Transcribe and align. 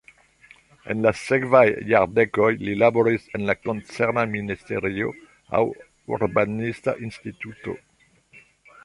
En 0.93 1.01
la 1.05 1.09
sekvaj 1.23 1.59
jardekoj 1.91 2.47
li 2.61 2.73
laboris 2.83 3.27
en 3.39 3.45
la 3.49 3.55
koncerna 3.67 4.23
ministerio 4.31 5.13
aŭ 5.59 5.63
en 5.77 6.17
urbanista 6.19 6.97
instituto. 7.11 7.77